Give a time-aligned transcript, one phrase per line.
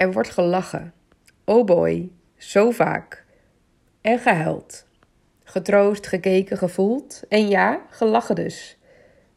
[0.00, 0.92] Er wordt gelachen.
[1.44, 3.24] Oh boy, zo vaak.
[4.00, 4.86] En gehuild.
[5.44, 7.22] Getroost, gekeken, gevoeld.
[7.28, 8.78] En ja, gelachen dus.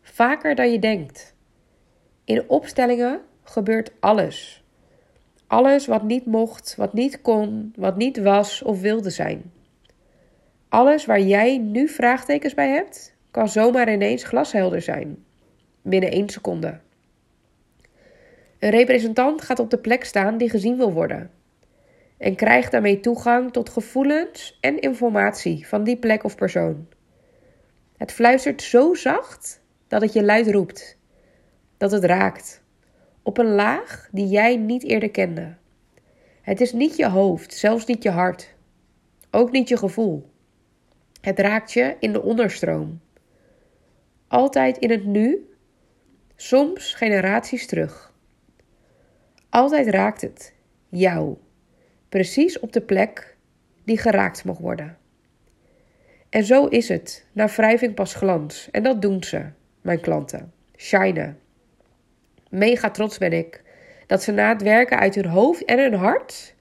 [0.02, 1.36] Vaker dan je denkt.
[2.24, 4.64] In opstellingen gebeurt alles.
[5.48, 9.52] Alles wat niet mocht, wat niet kon, wat niet was of wilde zijn.
[10.70, 15.24] Alles waar jij nu vraagtekens bij hebt, kan zomaar ineens glashelder zijn.
[15.82, 16.80] Binnen één seconde.
[18.64, 21.32] Een representant gaat op de plek staan die gezien wil worden.
[22.18, 26.88] En krijgt daarmee toegang tot gevoelens en informatie van die plek of persoon.
[27.98, 30.98] Het fluistert zo zacht dat het je luid roept.
[31.78, 32.64] Dat het raakt.
[33.24, 35.56] Op een laag die jij niet eerder kende.
[36.42, 38.56] Het is niet je hoofd, zelfs niet je hart.
[39.32, 40.30] Ook niet je gevoel.
[41.22, 43.02] Het raakt je in de onderstroom.
[44.28, 45.50] Altijd in het nu,
[46.36, 48.12] soms generaties terug.
[49.54, 50.54] Altijd raakt het
[50.90, 51.36] jou,
[52.10, 53.38] precies op de plek
[53.84, 54.98] die geraakt mag worden.
[56.30, 58.68] En zo is het, na wrijving pas glans.
[58.72, 59.46] En dat doen ze,
[59.82, 60.54] mijn klanten.
[60.78, 61.40] Shinen.
[62.50, 63.64] Mega trots ben ik
[64.08, 66.56] dat ze na het werken uit hun hoofd en hun hart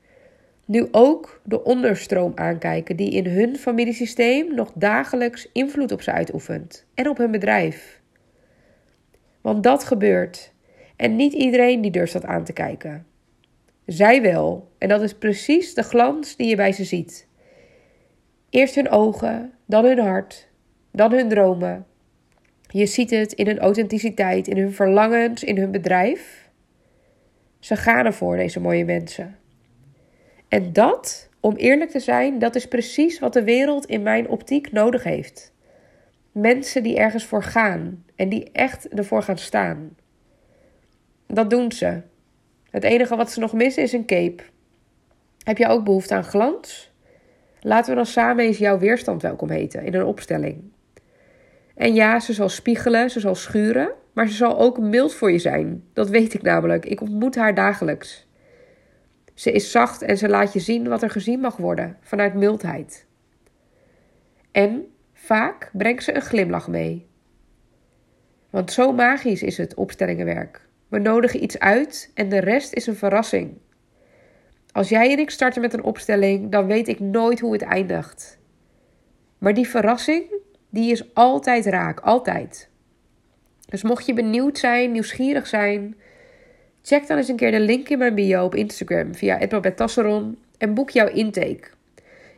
[0.65, 6.87] nu ook de onderstroom aankijken die in hun familiesysteem nog dagelijks invloed op ze uitoefent
[6.95, 8.01] en op hun bedrijf.
[9.41, 10.53] Want dat gebeurt
[10.97, 13.07] en niet iedereen die durft dat aan te kijken.
[13.87, 17.29] Zij wel, en dat is precies de glans die je bij ze ziet.
[18.51, 20.49] Eerst hun ogen, dan hun hart,
[20.91, 21.87] dan hun dromen.
[22.69, 26.51] Je ziet het in hun authenticiteit, in hun verlangens, in hun bedrijf.
[27.59, 29.37] Ze gaan ervoor, deze mooie mensen.
[30.49, 34.73] En dat, om eerlijk te zijn, dat is precies wat de wereld in mijn optiek
[34.73, 35.53] nodig heeft.
[36.33, 39.97] Mensen die ergens voor gaan en die echt ervoor gaan staan.
[41.33, 42.01] Dat doen ze.
[42.71, 44.43] Het enige wat ze nog missen is een cape.
[45.45, 46.93] Heb je ook behoefte aan glans?
[47.61, 50.63] Laten we dan samen eens jouw weerstand welkom heten in een opstelling.
[51.75, 55.39] En ja, ze zal spiegelen, ze zal schuren, maar ze zal ook mild voor je
[55.39, 55.85] zijn.
[55.93, 56.85] Dat weet ik namelijk.
[56.85, 58.27] Ik ontmoet haar dagelijks.
[59.35, 63.07] Ze is zacht en ze laat je zien wat er gezien mag worden, vanuit mildheid.
[64.51, 67.07] En vaak brengt ze een glimlach mee.
[68.51, 70.71] Want zo magisch is het opstellingenwerk.
[70.93, 73.59] We nodigen iets uit en de rest is een verrassing.
[74.73, 78.39] Als jij en ik starten met een opstelling, dan weet ik nooit hoe het eindigt.
[79.39, 80.25] Maar die verrassing,
[80.71, 82.69] die is altijd raak, altijd.
[83.69, 85.97] Dus mocht je benieuwd zijn, nieuwsgierig zijn,
[86.83, 90.75] check dan eens een keer de link in mijn bio op Instagram via Tasseron en
[90.75, 91.69] boek jouw intake.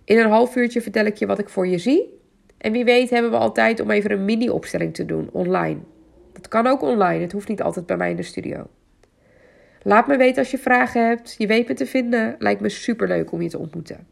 [0.04, 2.18] In een half uurtje vertel ik je wat ik voor je zie.
[2.58, 5.78] En wie weet hebben we altijd om even een mini-opstelling te doen online.
[6.44, 8.66] Dat kan ook online, het hoeft niet altijd bij mij in de studio.
[9.82, 11.34] Laat me weten als je vragen hebt.
[11.38, 12.34] Je weet me te vinden.
[12.38, 14.06] Lijkt me super leuk om je te ontmoeten.